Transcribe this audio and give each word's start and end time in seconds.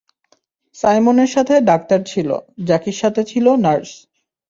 সাইমনের 0.75 1.29
সাথে 1.35 1.55
ডাক্তার 1.69 1.99
ছিল, 2.05 2.29
জ্যাকির 2.67 2.97
সাথে 3.01 3.21
ছিল 3.23 3.45
নার্স। 3.63 3.91